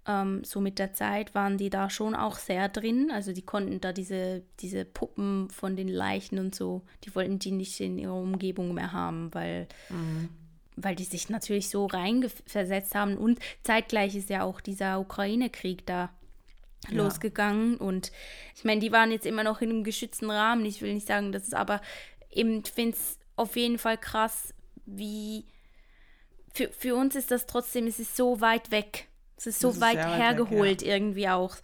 ähm, 0.08 0.42
so 0.42 0.60
mit 0.60 0.80
der 0.80 0.92
Zeit 0.92 1.32
waren 1.36 1.56
die 1.56 1.70
da 1.70 1.90
schon 1.90 2.16
auch 2.16 2.36
sehr 2.36 2.68
drin. 2.68 3.12
Also 3.12 3.32
die 3.32 3.42
konnten 3.42 3.80
da 3.80 3.92
diese, 3.92 4.42
diese 4.58 4.84
Puppen 4.84 5.48
von 5.50 5.76
den 5.76 5.86
Leichen 5.86 6.40
und 6.40 6.56
so, 6.56 6.82
die 7.04 7.14
wollten 7.14 7.38
die 7.38 7.52
nicht 7.52 7.78
in 7.78 7.98
ihrer 7.98 8.16
Umgebung 8.16 8.74
mehr 8.74 8.92
haben, 8.92 9.32
weil 9.32 9.68
mhm 9.90 10.30
weil 10.76 10.94
die 10.94 11.04
sich 11.04 11.28
natürlich 11.28 11.68
so 11.68 11.86
reinversetzt 11.86 12.94
haben. 12.94 13.16
Und 13.16 13.38
zeitgleich 13.62 14.16
ist 14.16 14.30
ja 14.30 14.42
auch 14.42 14.60
dieser 14.60 15.00
Ukraine-Krieg 15.00 15.86
da 15.86 16.10
ja. 16.88 16.96
losgegangen. 16.96 17.76
Und 17.76 18.12
ich 18.54 18.64
meine, 18.64 18.80
die 18.80 18.92
waren 18.92 19.10
jetzt 19.10 19.26
immer 19.26 19.44
noch 19.44 19.60
in 19.60 19.70
einem 19.70 19.84
geschützten 19.84 20.30
Rahmen. 20.30 20.64
Ich 20.64 20.82
will 20.82 20.94
nicht 20.94 21.06
sagen, 21.06 21.32
das 21.32 21.44
ist 21.44 21.54
aber 21.54 21.80
eben, 22.30 22.62
ich 22.64 22.72
finde 22.72 22.96
es 22.96 23.18
auf 23.36 23.56
jeden 23.56 23.78
Fall 23.78 23.98
krass, 23.98 24.54
wie 24.86 25.44
für, 26.52 26.68
für 26.68 26.94
uns 26.94 27.14
ist 27.14 27.30
das 27.30 27.46
trotzdem, 27.46 27.86
es 27.86 27.98
ist 27.98 28.16
so 28.16 28.40
weit 28.40 28.70
weg. 28.70 29.06
Es 29.36 29.46
ist 29.46 29.60
so 29.60 29.70
ist 29.70 29.80
weit 29.80 29.98
hergeholt 29.98 30.82
weg, 30.82 30.88
ja. 30.88 30.94
irgendwie 30.94 31.28
auch. 31.28 31.56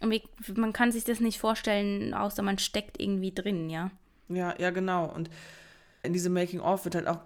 Und 0.00 0.20
man 0.56 0.72
kann 0.72 0.90
sich 0.90 1.04
das 1.04 1.20
nicht 1.20 1.38
vorstellen, 1.38 2.14
außer 2.14 2.42
man 2.42 2.58
steckt 2.58 3.00
irgendwie 3.00 3.32
drin, 3.32 3.70
ja. 3.70 3.90
Ja, 4.28 4.54
ja, 4.58 4.70
genau. 4.70 5.06
Und 5.06 5.30
in 6.02 6.12
diesem 6.12 6.32
Making-of 6.32 6.84
wird 6.84 6.94
halt 6.94 7.06
auch 7.06 7.20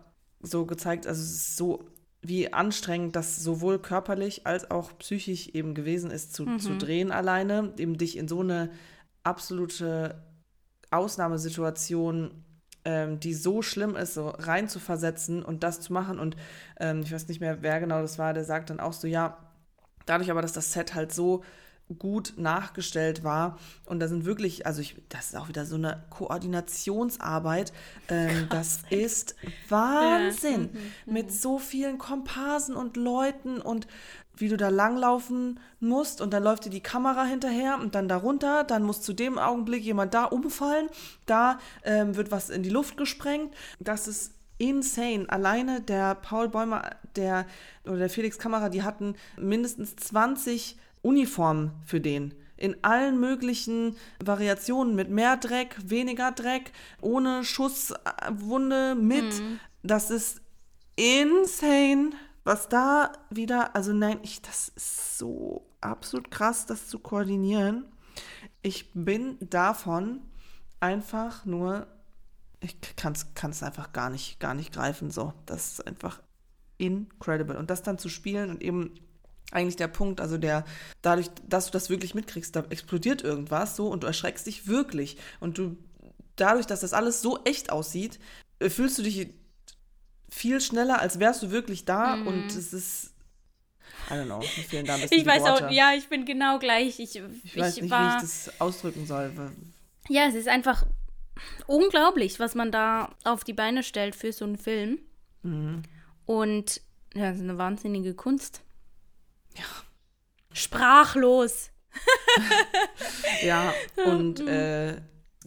so 0.46 0.66
gezeigt, 0.66 1.06
also 1.06 1.22
es 1.22 1.30
ist 1.30 1.56
so, 1.56 1.84
wie 2.22 2.52
anstrengend 2.52 3.14
das 3.14 3.36
sowohl 3.42 3.78
körperlich 3.78 4.46
als 4.46 4.70
auch 4.70 4.96
psychisch 4.98 5.48
eben 5.48 5.74
gewesen 5.74 6.10
ist, 6.10 6.34
zu, 6.34 6.44
mhm. 6.44 6.58
zu 6.58 6.76
drehen 6.76 7.12
alleine, 7.12 7.72
eben 7.78 7.98
dich 7.98 8.16
in 8.16 8.28
so 8.28 8.40
eine 8.40 8.70
absolute 9.22 10.22
Ausnahmesituation, 10.90 12.30
ähm, 12.84 13.20
die 13.20 13.34
so 13.34 13.62
schlimm 13.62 13.96
ist, 13.96 14.14
so 14.14 14.28
rein 14.28 14.68
zu 14.68 14.78
versetzen 14.78 15.42
und 15.42 15.62
das 15.62 15.80
zu 15.80 15.92
machen. 15.92 16.18
Und 16.18 16.36
ähm, 16.80 17.02
ich 17.02 17.12
weiß 17.12 17.28
nicht 17.28 17.40
mehr, 17.40 17.62
wer 17.62 17.80
genau 17.80 18.00
das 18.00 18.18
war, 18.18 18.32
der 18.32 18.44
sagt 18.44 18.70
dann 18.70 18.80
auch 18.80 18.92
so, 18.92 19.06
ja, 19.06 19.38
dadurch 20.06 20.30
aber, 20.30 20.42
dass 20.42 20.52
das 20.52 20.72
Set 20.72 20.94
halt 20.94 21.12
so 21.12 21.42
gut 21.98 22.34
nachgestellt 22.36 23.22
war. 23.22 23.58
Und 23.84 24.00
da 24.00 24.08
sind 24.08 24.24
wirklich, 24.24 24.66
also 24.66 24.80
ich, 24.80 24.96
das 25.08 25.28
ist 25.28 25.36
auch 25.36 25.48
wieder 25.48 25.66
so 25.66 25.76
eine 25.76 26.02
Koordinationsarbeit. 26.10 27.72
Ähm, 28.08 28.46
das 28.50 28.80
ist 28.90 29.36
Wahnsinn. 29.68 30.70
Ja. 30.72 30.80
Mhm, 30.80 30.92
mhm. 31.06 31.12
Mit 31.12 31.32
so 31.32 31.58
vielen 31.58 31.98
Komparsen 31.98 32.74
und 32.74 32.96
Leuten 32.96 33.60
und 33.60 33.86
wie 34.38 34.48
du 34.48 34.56
da 34.56 34.68
langlaufen 34.68 35.60
musst 35.80 36.20
und 36.20 36.32
dann 36.32 36.42
läuft 36.42 36.66
dir 36.66 36.70
die 36.70 36.82
Kamera 36.82 37.24
hinterher 37.24 37.78
und 37.80 37.94
dann 37.94 38.06
darunter, 38.06 38.64
dann 38.64 38.82
muss 38.82 39.00
zu 39.00 39.14
dem 39.14 39.38
Augenblick 39.38 39.82
jemand 39.82 40.12
da 40.12 40.24
umfallen, 40.24 40.88
da 41.24 41.58
ähm, 41.84 42.16
wird 42.16 42.30
was 42.30 42.50
in 42.50 42.62
die 42.62 42.68
Luft 42.68 42.98
gesprengt. 42.98 43.54
Das 43.80 44.06
ist 44.06 44.34
insane. 44.58 45.26
Alleine 45.28 45.80
der 45.80 46.14
Paul 46.14 46.48
Bäumer, 46.48 46.90
der 47.14 47.46
oder 47.84 47.98
der 47.98 48.10
Felix 48.10 48.38
Kamera, 48.38 48.68
die 48.68 48.82
hatten 48.82 49.14
mindestens 49.38 49.96
20 49.96 50.76
Uniform 51.06 51.70
für 51.84 52.00
den. 52.00 52.34
In 52.56 52.82
allen 52.82 53.20
möglichen 53.20 53.96
Variationen 54.22 54.94
mit 54.94 55.10
mehr 55.10 55.36
Dreck, 55.36 55.76
weniger 55.84 56.32
Dreck, 56.32 56.72
ohne 57.00 57.44
Schusswunde, 57.44 58.94
mit. 58.94 59.40
Mhm. 59.40 59.60
Das 59.82 60.10
ist 60.10 60.40
insane, 60.96 62.10
was 62.44 62.68
da 62.68 63.12
wieder, 63.30 63.76
also 63.76 63.92
nein, 63.92 64.18
ich, 64.22 64.40
das 64.40 64.70
ist 64.70 65.18
so 65.18 65.66
absolut 65.80 66.30
krass, 66.30 66.66
das 66.66 66.88
zu 66.88 66.98
koordinieren. 66.98 67.84
Ich 68.62 68.90
bin 68.94 69.36
davon 69.40 70.22
einfach 70.80 71.44
nur, 71.44 71.86
ich 72.60 72.76
kann 72.96 73.12
es 73.12 73.62
einfach 73.62 73.92
gar 73.92 74.10
nicht, 74.10 74.40
gar 74.40 74.54
nicht 74.54 74.72
greifen, 74.72 75.10
so. 75.10 75.34
Das 75.44 75.72
ist 75.72 75.86
einfach 75.86 76.22
incredible. 76.78 77.56
Und 77.56 77.70
das 77.70 77.82
dann 77.82 77.98
zu 77.98 78.08
spielen 78.08 78.50
und 78.50 78.62
eben 78.62 78.94
eigentlich 79.52 79.76
der 79.76 79.88
Punkt, 79.88 80.20
also 80.20 80.38
der, 80.38 80.64
dadurch, 81.02 81.28
dass 81.48 81.66
du 81.66 81.72
das 81.72 81.88
wirklich 81.88 82.14
mitkriegst, 82.14 82.54
da 82.56 82.64
explodiert 82.70 83.22
irgendwas 83.22 83.76
so 83.76 83.88
und 83.88 84.02
du 84.02 84.06
erschreckst 84.06 84.46
dich 84.46 84.66
wirklich. 84.66 85.16
Und 85.40 85.58
du, 85.58 85.76
dadurch, 86.36 86.66
dass 86.66 86.80
das 86.80 86.92
alles 86.92 87.22
so 87.22 87.42
echt 87.44 87.70
aussieht, 87.70 88.18
äh, 88.58 88.70
fühlst 88.70 88.98
du 88.98 89.02
dich 89.02 89.28
viel 90.28 90.60
schneller, 90.60 91.00
als 91.00 91.18
wärst 91.18 91.42
du 91.42 91.50
wirklich 91.50 91.84
da 91.84 92.16
mm. 92.16 92.26
und 92.26 92.46
es 92.48 92.72
ist. 92.72 93.12
I 94.10 94.14
don't 94.14 94.26
know, 94.26 94.38
mir 94.38 94.46
fehlen 94.46 94.86
da 94.86 94.94
ein 94.94 95.00
bisschen 95.00 95.18
Ich 95.18 95.26
weiß 95.26 95.42
Worte. 95.42 95.68
auch, 95.68 95.70
ja, 95.70 95.92
ich 95.96 96.08
bin 96.08 96.24
genau 96.24 96.58
gleich. 96.58 96.98
Ich, 97.00 97.16
ich, 97.16 97.22
ich 97.44 97.56
weiß 97.56 97.80
nicht, 97.80 97.90
war, 97.90 98.12
wie 98.12 98.16
ich 98.16 98.22
das 98.22 98.60
ausdrücken 98.60 99.06
soll. 99.06 99.32
Ja, 100.08 100.26
es 100.28 100.34
ist 100.34 100.48
einfach 100.48 100.86
unglaublich, 101.66 102.38
was 102.38 102.54
man 102.54 102.70
da 102.70 103.14
auf 103.24 103.44
die 103.44 103.52
Beine 103.52 103.82
stellt 103.82 104.14
für 104.14 104.32
so 104.32 104.44
einen 104.44 104.58
Film. 104.58 104.98
Mhm. 105.42 105.82
Und 106.24 106.80
ja, 107.14 107.30
es 107.30 107.36
ist 107.36 107.42
eine 107.42 107.58
wahnsinnige 107.58 108.14
Kunst. 108.14 108.62
Ja. 109.56 109.64
Sprachlos. 110.52 111.70
ja, 113.42 113.72
und 114.04 114.40
äh, 114.40 115.00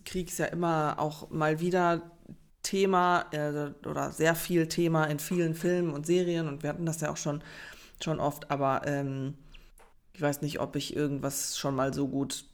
Krieg 0.05 0.29
ist 0.29 0.39
ja 0.39 0.45
immer 0.45 0.95
auch 0.97 1.29
mal 1.29 1.59
wieder 1.59 2.11
Thema 2.63 3.25
äh, 3.31 3.71
oder 3.87 4.11
sehr 4.11 4.35
viel 4.35 4.67
Thema 4.67 5.05
in 5.05 5.19
vielen 5.19 5.55
Filmen 5.55 5.93
und 5.93 6.05
Serien 6.05 6.47
und 6.47 6.63
wir 6.63 6.69
hatten 6.69 6.85
das 6.85 7.01
ja 7.01 7.11
auch 7.11 7.17
schon, 7.17 7.43
schon 8.03 8.19
oft, 8.19 8.51
aber 8.51 8.81
ähm, 8.85 9.37
ich 10.13 10.21
weiß 10.21 10.41
nicht, 10.41 10.59
ob 10.59 10.75
ich 10.75 10.95
irgendwas 10.95 11.57
schon 11.57 11.75
mal 11.75 11.93
so 11.93 12.07
gut 12.07 12.45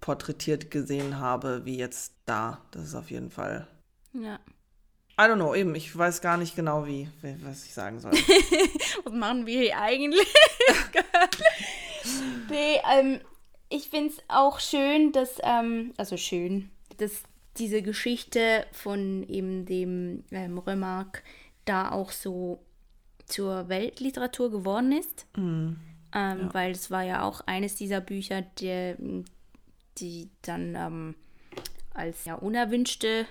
porträtiert 0.00 0.70
gesehen 0.70 1.18
habe 1.18 1.64
wie 1.64 1.78
jetzt 1.78 2.14
da. 2.26 2.60
Das 2.70 2.84
ist 2.84 2.94
auf 2.94 3.10
jeden 3.10 3.30
Fall. 3.30 3.66
Ja. 4.12 4.38
I 5.16 5.22
don't 5.22 5.36
know, 5.36 5.54
eben, 5.54 5.74
ich 5.76 5.96
weiß 5.96 6.20
gar 6.20 6.36
nicht 6.36 6.56
genau, 6.56 6.86
wie, 6.86 7.08
was 7.42 7.64
ich 7.64 7.72
sagen 7.72 8.00
soll. 8.00 8.12
was 9.04 9.12
machen 9.12 9.46
wir 9.46 9.60
hier 9.60 9.78
eigentlich? 9.78 10.26
nee, 12.50 12.80
ähm, 12.92 13.20
ich 13.68 13.90
finde 13.90 14.10
es 14.10 14.22
auch 14.26 14.58
schön, 14.58 15.12
dass, 15.12 15.38
ähm, 15.44 15.92
also 15.96 16.16
schön, 16.16 16.70
dass 16.96 17.22
diese 17.56 17.82
Geschichte 17.82 18.66
von 18.72 19.22
eben 19.28 19.66
dem 19.66 20.24
ähm, 20.32 20.58
Remarque 20.58 21.22
da 21.64 21.92
auch 21.92 22.10
so 22.10 22.64
zur 23.26 23.68
Weltliteratur 23.68 24.50
geworden 24.50 24.92
ist. 24.92 25.26
Mm, 25.36 25.74
ja. 26.12 26.52
Weil 26.52 26.72
es 26.72 26.90
war 26.90 27.02
ja 27.02 27.22
auch 27.22 27.40
eines 27.42 27.76
dieser 27.76 28.00
Bücher, 28.00 28.42
die, 28.42 29.24
die 29.98 30.30
dann 30.42 30.74
ähm, 30.74 31.14
als 31.92 32.24
ja 32.24 32.34
unerwünschte 32.34 33.26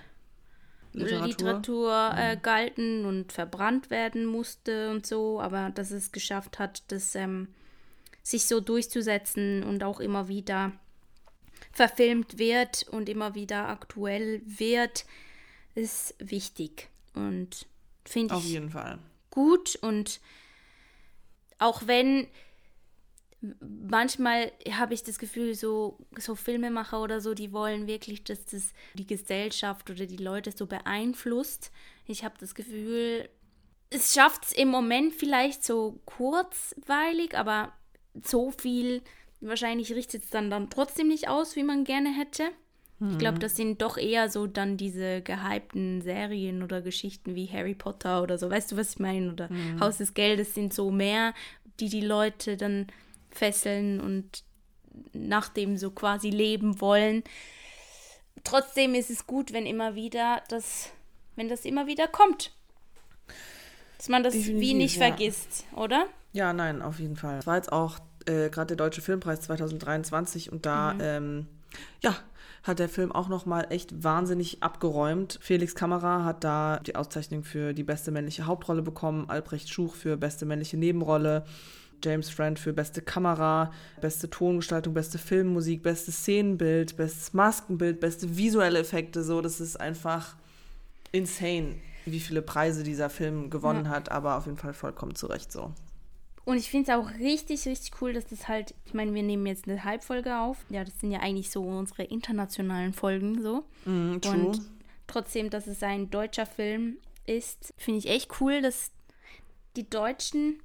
Literatur, 0.94 1.28
Literatur 1.28 2.12
äh, 2.16 2.36
mhm. 2.36 2.42
galten 2.42 3.06
und 3.06 3.32
verbrannt 3.32 3.90
werden 3.90 4.26
musste 4.26 4.92
und 4.92 5.06
so, 5.06 5.42
aber 5.42 5.72
dass 5.72 5.92
es 5.92 6.12
geschafft 6.12 6.60
hat, 6.60 6.84
das 6.88 7.16
ähm, 7.16 7.48
sich 8.22 8.46
so 8.46 8.60
durchzusetzen 8.60 9.64
und 9.64 9.84
auch 9.84 10.00
immer 10.00 10.28
wieder 10.28 10.72
verfilmt 11.72 12.38
wird 12.38 12.88
und 12.92 13.10
immer 13.10 13.36
wieder 13.36 13.68
aktuell 13.68 14.42
wird, 14.46 15.06
ist 15.76 16.16
wichtig 16.20 16.90
und 17.16 17.66
finde 18.06 18.36
ich 18.36 18.40
auf 18.40 18.46
jeden 18.46 18.70
Fall 18.70 19.00
gut 19.32 19.76
und 19.78 20.20
auch 21.58 21.88
wenn 21.88 22.28
manchmal 23.60 24.52
habe 24.72 24.94
ich 24.94 25.04
das 25.04 25.20
Gefühl, 25.20 25.54
so, 25.56 25.98
so 26.18 26.36
Filmemacher 26.36 27.02
oder 27.02 27.20
so, 27.22 27.34
die 27.34 27.52
wollen 27.52 27.88
wirklich, 27.88 28.24
dass 28.24 28.46
das 28.46 28.74
die 28.94 29.08
Gesellschaft 29.08 29.90
oder 29.90 30.06
die 30.06 30.18
Leute 30.18 30.52
so 30.52 30.66
beeinflusst. 30.66 31.72
Ich 32.06 32.24
habe 32.24 32.36
das 32.40 32.56
Gefühl, 32.56 33.30
es 33.90 34.14
schafft 34.14 34.46
es 34.46 34.52
im 34.54 34.70
Moment 34.70 35.14
vielleicht 35.14 35.64
so 35.64 36.00
kurzweilig, 36.06 37.38
aber 37.38 37.74
so 38.24 38.52
viel 38.52 39.02
wahrscheinlich 39.42 39.94
richtet 39.94 40.24
es 40.24 40.30
dann, 40.30 40.50
dann 40.50 40.70
trotzdem 40.70 41.10
nicht 41.10 41.28
aus, 41.28 41.56
wie 41.56 41.64
man 41.64 41.84
gerne 41.84 42.18
hätte. 42.18 42.50
Ich 43.12 43.18
glaube, 43.18 43.40
das 43.40 43.58
sind 43.58 43.82
doch 43.82 43.98
eher 43.98 44.30
so 44.30 44.48
dann 44.48 44.78
diese 44.78 45.22
gehypten 45.22 46.02
Serien 46.02 46.64
oder 46.64 46.82
Geschichten 46.82 47.36
wie 47.36 47.48
Harry 47.48 47.76
Potter 47.76 48.24
oder 48.24 48.38
so. 48.38 48.50
Weißt 48.50 48.72
du, 48.72 48.78
was 48.78 48.92
ich 48.92 49.00
meine? 49.00 49.32
Oder 49.32 49.52
mhm. 49.52 49.80
Haus 49.82 49.98
des 49.98 50.14
Geldes 50.14 50.54
sind 50.54 50.74
so 50.74 50.90
mehr, 50.90 51.34
die 51.82 51.90
die 51.90 52.02
Leute 52.02 52.56
dann 52.56 52.88
fesseln 53.34 54.00
und 54.00 54.44
nach 55.14 55.50
dem 55.50 55.78
so 55.78 55.92
quasi 55.92 56.30
leben 56.30 56.82
wollen. 56.82 57.24
Trotzdem 58.44 58.94
ist 58.96 59.10
es 59.10 59.26
gut, 59.26 59.54
wenn 59.54 59.66
immer 59.66 59.96
wieder 59.96 60.42
das, 60.50 60.90
wenn 61.36 61.50
das 61.50 61.66
immer 61.66 61.88
wieder 61.88 62.08
kommt. 62.08 62.52
Dass 63.98 64.10
man 64.10 64.24
das 64.24 64.34
Definitiv, 64.34 64.62
wie 64.62 64.74
nicht 64.74 64.98
ja. 64.98 65.08
vergisst, 65.08 65.66
oder? 65.76 66.08
Ja, 66.34 66.52
nein, 66.52 66.82
auf 66.82 67.00
jeden 67.00 67.16
Fall. 67.16 67.40
Es 67.40 67.48
war 67.48 67.56
jetzt 67.56 67.72
auch 67.72 68.00
äh, 68.26 68.50
gerade 68.50 68.68
der 68.68 68.78
Deutsche 68.78 69.02
Filmpreis 69.02 69.42
2023 69.42 70.52
und 70.52 70.66
da, 70.66 70.94
mhm. 70.94 71.00
ähm, 71.02 71.48
ja, 72.02 72.16
hat 72.64 72.80
der 72.80 72.90
Film 72.90 73.12
auch 73.12 73.28
nochmal 73.28 73.68
echt 73.70 74.04
wahnsinnig 74.04 74.64
abgeräumt. 74.64 75.38
Felix 75.42 75.76
Kamera 75.76 76.24
hat 76.24 76.44
da 76.44 76.80
die 76.80 76.96
Auszeichnung 76.96 77.44
für 77.44 77.74
die 77.74 77.84
beste 77.84 78.12
männliche 78.12 78.46
Hauptrolle 78.46 78.82
bekommen, 78.82 79.30
Albrecht 79.30 79.70
Schuch 79.70 79.96
für 79.96 80.18
beste 80.18 80.46
männliche 80.46 80.78
Nebenrolle. 80.78 81.46
James 82.04 82.30
Friend 82.30 82.58
für 82.60 82.74
beste 82.74 83.02
Kamera, 83.02 83.72
beste 84.02 84.30
Tongestaltung, 84.30 84.94
beste 84.94 85.18
Filmmusik, 85.18 85.84
bestes 85.84 86.18
Szenenbild, 86.18 86.98
bestes 86.98 87.34
Maskenbild, 87.34 88.00
beste 88.00 88.38
visuelle 88.38 88.80
Effekte. 88.80 89.24
So, 89.24 89.42
das 89.42 89.60
ist 89.60 89.80
einfach 89.80 90.36
insane, 91.12 91.76
wie 92.06 92.20
viele 92.20 92.42
Preise 92.42 92.84
dieser 92.84 93.10
Film 93.10 93.50
gewonnen 93.50 93.86
ja. 93.86 93.92
hat, 93.92 94.12
aber 94.12 94.38
auf 94.38 94.46
jeden 94.46 94.58
Fall 94.58 94.74
vollkommen 94.74 95.16
zu 95.16 95.28
Recht 95.28 95.52
so. 95.52 95.72
Und 96.46 96.58
ich 96.58 96.70
finde 96.70 96.92
es 96.92 96.98
auch 96.98 97.10
richtig, 97.20 97.66
richtig 97.66 98.02
cool, 98.02 98.14
dass 98.14 98.26
das 98.26 98.50
halt, 98.50 98.76
ich 98.86 98.94
meine, 98.94 99.14
wir 99.14 99.24
nehmen 99.24 99.46
jetzt 99.46 99.68
eine 99.68 99.84
Halbfolge 99.86 100.38
auf. 100.38 100.58
Ja, 100.70 100.84
das 100.84 101.00
sind 101.00 101.12
ja 101.12 101.20
eigentlich 101.20 101.50
so 101.50 101.64
unsere 101.64 102.04
internationalen 102.04 102.94
Folgen 102.94 103.42
so. 103.42 103.64
Mm, 103.86 104.20
true. 104.20 104.34
Und 104.34 104.62
trotzdem, 105.08 105.50
dass 105.50 105.68
es 105.68 105.82
ein 105.84 106.10
deutscher 106.10 106.46
Film 106.46 106.98
ist, 107.26 107.74
finde 107.78 108.00
ich 108.00 108.10
echt 108.10 108.42
cool, 108.42 108.62
dass 108.62 108.92
die 109.78 109.90
Deutschen 109.90 110.62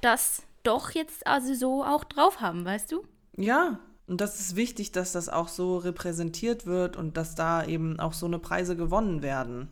das 0.00 0.42
doch 0.62 0.90
jetzt 0.90 1.26
also 1.26 1.54
so 1.54 1.84
auch 1.84 2.04
drauf 2.04 2.40
haben, 2.40 2.64
weißt 2.64 2.92
du? 2.92 3.04
Ja, 3.36 3.80
und 4.06 4.20
das 4.20 4.40
ist 4.40 4.56
wichtig, 4.56 4.92
dass 4.92 5.12
das 5.12 5.28
auch 5.28 5.48
so 5.48 5.78
repräsentiert 5.78 6.66
wird 6.66 6.96
und 6.96 7.16
dass 7.16 7.34
da 7.34 7.64
eben 7.64 8.00
auch 8.00 8.12
so 8.12 8.26
eine 8.26 8.38
Preise 8.38 8.76
gewonnen 8.76 9.22
werden. 9.22 9.68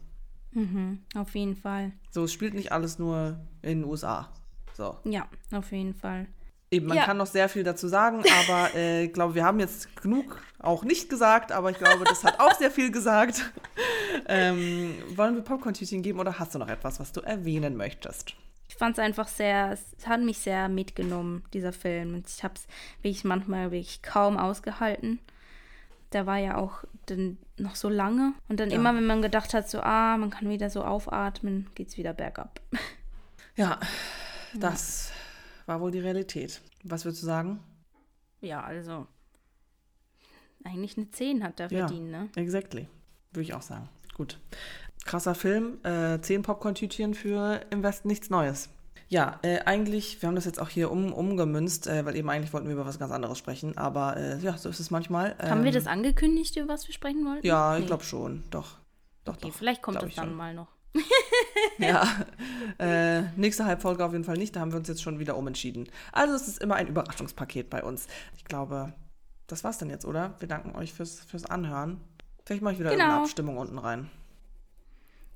Mhm, 0.52 1.02
auf 1.14 1.34
jeden 1.34 1.56
Fall. 1.56 1.92
So, 2.10 2.24
es 2.24 2.32
spielt 2.32 2.54
nicht 2.54 2.72
alles 2.72 2.98
nur 2.98 3.40
in 3.62 3.80
den 3.80 3.84
USA. 3.84 4.32
So. 4.74 4.96
Ja, 5.04 5.26
auf 5.52 5.72
jeden 5.72 5.94
Fall. 5.94 6.28
Eben, 6.70 6.86
man 6.86 6.98
ja. 6.98 7.04
kann 7.04 7.16
noch 7.16 7.26
sehr 7.26 7.48
viel 7.48 7.64
dazu 7.64 7.88
sagen, 7.88 8.22
aber 8.42 8.70
äh, 8.74 9.06
ich 9.06 9.12
glaube, 9.12 9.34
wir 9.34 9.44
haben 9.44 9.58
jetzt 9.58 9.96
genug 10.00 10.40
auch 10.58 10.84
nicht 10.84 11.08
gesagt, 11.08 11.50
aber 11.50 11.70
ich 11.70 11.78
glaube, 11.78 12.04
das 12.04 12.24
hat 12.24 12.40
auch 12.40 12.54
sehr 12.54 12.70
viel 12.70 12.90
gesagt. 12.90 13.52
ähm, 14.26 14.94
wollen 15.16 15.34
wir 15.34 15.42
Popcorn-Tütchen 15.42 16.02
geben 16.02 16.20
oder 16.20 16.38
hast 16.38 16.54
du 16.54 16.58
noch 16.58 16.68
etwas, 16.68 17.00
was 17.00 17.12
du 17.12 17.20
erwähnen 17.20 17.76
möchtest? 17.76 18.34
Ich 18.78 18.80
fand 18.80 18.96
es 18.96 19.02
einfach 19.02 19.26
sehr, 19.26 19.72
es 19.72 20.06
hat 20.06 20.20
mich 20.20 20.38
sehr 20.38 20.68
mitgenommen, 20.68 21.42
dieser 21.52 21.72
Film. 21.72 22.14
Und 22.14 22.28
ich 22.28 22.44
habe 22.44 22.54
es 22.54 22.68
wirklich 23.02 23.24
manchmal 23.24 23.72
wirklich 23.72 24.02
kaum 24.02 24.36
ausgehalten. 24.36 25.18
Der 26.12 26.26
war 26.26 26.36
ja 26.36 26.56
auch 26.56 26.84
dann 27.06 27.38
noch 27.56 27.74
so 27.74 27.88
lange. 27.88 28.34
Und 28.48 28.60
dann 28.60 28.70
ja. 28.70 28.76
immer, 28.76 28.94
wenn 28.94 29.04
man 29.04 29.20
gedacht 29.20 29.52
hat, 29.52 29.68
so, 29.68 29.80
ah, 29.80 30.16
man 30.16 30.30
kann 30.30 30.48
wieder 30.48 30.70
so 30.70 30.84
aufatmen, 30.84 31.68
geht 31.74 31.88
es 31.88 31.96
wieder 31.96 32.14
bergab. 32.14 32.60
Ja, 33.56 33.80
das 34.54 35.10
war 35.66 35.80
wohl 35.80 35.90
die 35.90 35.98
Realität. 35.98 36.60
Was 36.84 37.04
würdest 37.04 37.24
du 37.24 37.26
sagen? 37.26 37.58
Ja, 38.40 38.62
also 38.62 39.08
eigentlich 40.62 40.96
eine 40.96 41.10
10 41.10 41.42
hat 41.42 41.58
er 41.58 41.72
ja, 41.72 41.88
verdient, 41.88 42.12
ne? 42.12 42.28
Exactly. 42.36 42.86
Würde 43.32 43.42
ich 43.42 43.54
auch 43.54 43.62
sagen. 43.62 43.88
Gut. 44.14 44.38
Krasser 45.08 45.34
Film. 45.34 45.78
Äh, 45.84 46.20
10 46.20 46.42
Popcorn-Tütchen 46.42 47.14
für 47.14 47.62
im 47.70 47.82
Westen 47.82 48.08
nichts 48.08 48.28
Neues. 48.28 48.68
Ja, 49.08 49.38
äh, 49.40 49.60
eigentlich, 49.60 50.20
wir 50.20 50.26
haben 50.26 50.34
das 50.34 50.44
jetzt 50.44 50.60
auch 50.60 50.68
hier 50.68 50.90
um, 50.90 51.14
umgemünzt, 51.14 51.86
äh, 51.86 52.04
weil 52.04 52.14
eben 52.14 52.28
eigentlich 52.28 52.52
wollten 52.52 52.66
wir 52.66 52.74
über 52.74 52.84
was 52.84 52.98
ganz 52.98 53.10
anderes 53.10 53.38
sprechen, 53.38 53.78
aber 53.78 54.18
äh, 54.18 54.38
ja, 54.40 54.58
so 54.58 54.68
ist 54.68 54.80
es 54.80 54.90
manchmal. 54.90 55.34
Ähm, 55.40 55.48
haben 55.50 55.64
wir 55.64 55.68
ähm, 55.68 55.74
das 55.74 55.86
angekündigt, 55.86 56.56
über 56.56 56.68
was 56.68 56.86
wir 56.86 56.94
sprechen 56.94 57.24
wollten? 57.24 57.46
Ja, 57.46 57.72
nee. 57.72 57.80
ich 57.80 57.86
glaube 57.86 58.04
schon, 58.04 58.44
doch. 58.50 58.76
Doch, 59.24 59.36
okay, 59.36 59.46
doch. 59.48 59.54
Vielleicht 59.54 59.80
kommt 59.80 60.02
das 60.02 60.14
dann 60.14 60.28
schon. 60.28 60.36
mal 60.36 60.52
noch. 60.52 60.68
ja, 61.78 62.06
äh, 62.78 63.22
nächste 63.36 63.64
Halbfolge 63.64 64.04
auf 64.04 64.12
jeden 64.12 64.24
Fall 64.24 64.36
nicht. 64.36 64.54
Da 64.56 64.60
haben 64.60 64.72
wir 64.72 64.78
uns 64.78 64.88
jetzt 64.88 65.02
schon 65.02 65.18
wieder 65.18 65.38
umentschieden. 65.38 65.88
Also 66.12 66.34
es 66.34 66.48
ist 66.48 66.60
immer 66.60 66.74
ein 66.74 66.86
Überraschungspaket 66.86 67.70
bei 67.70 67.82
uns. 67.82 68.08
Ich 68.36 68.44
glaube, 68.44 68.92
das 69.46 69.64
war's 69.64 69.78
dann 69.78 69.88
jetzt, 69.88 70.04
oder? 70.04 70.34
Wir 70.38 70.48
danken 70.48 70.76
euch 70.76 70.92
fürs, 70.92 71.20
fürs 71.20 71.46
Anhören. 71.46 71.98
Vielleicht 72.44 72.62
mache 72.62 72.74
ich 72.74 72.80
wieder 72.80 72.90
genau. 72.90 73.04
eine 73.04 73.14
Abstimmung 73.22 73.56
unten 73.56 73.78
rein. 73.78 74.10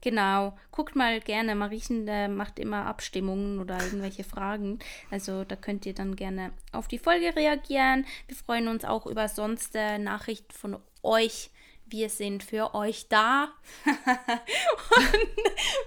Genau. 0.03 0.55
Guckt 0.71 0.95
mal 0.95 1.21
gerne. 1.21 1.55
Mariechen 1.55 2.07
äh, 2.07 2.29
macht 2.29 2.59
immer 2.59 2.85
Abstimmungen 2.87 3.59
oder 3.59 3.83
irgendwelche 3.83 4.25
Fragen. 4.25 4.79
Also 5.11 5.45
da 5.45 5.57
könnt 5.57 5.87
ihr 5.87 5.95
dann 5.95 6.17
gerne 6.17 6.53
auf 6.73 6.89
die 6.89 6.99
Folge 6.99 7.35
reagieren. 7.35 8.05
Wir 8.27 8.37
freuen 8.37 8.69
uns 8.69 8.85
auch 8.85 9.07
über 9.07 9.29
sonst 9.29 9.75
äh, 9.75 9.99
Nachrichten 9.99 10.53
von 10.53 10.77
euch 11.03 11.51
wir 11.93 12.09
sind 12.09 12.43
für 12.43 12.75
euch 12.75 13.09
da. 13.09 13.53
und 13.85 15.29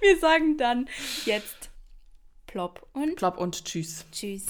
wir 0.01 0.19
sagen 0.19 0.57
dann 0.57 0.87
jetzt 1.25 1.69
plopp 2.47 2.87
und 2.93 3.15
plopp 3.15 3.37
und 3.37 3.65
tschüss. 3.65 4.05
Tschüss. 4.11 4.45